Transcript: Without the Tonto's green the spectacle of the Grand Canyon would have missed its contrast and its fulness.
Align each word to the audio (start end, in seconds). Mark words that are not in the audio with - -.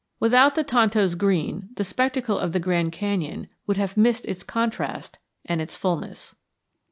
Without 0.19 0.55
the 0.55 0.63
Tonto's 0.63 1.13
green 1.13 1.69
the 1.75 1.83
spectacle 1.83 2.39
of 2.39 2.53
the 2.53 2.59
Grand 2.59 2.91
Canyon 2.91 3.47
would 3.67 3.77
have 3.77 3.95
missed 3.95 4.25
its 4.25 4.41
contrast 4.41 5.19
and 5.45 5.61
its 5.61 5.75
fulness. 5.75 6.33